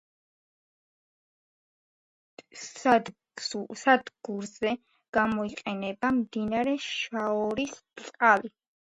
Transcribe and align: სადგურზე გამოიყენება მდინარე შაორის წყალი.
სადგურზე 3.81 4.71
გამოიყენება 5.17 6.11
მდინარე 6.15 6.73
შაორის 6.87 7.77
წყალი. 8.01 8.51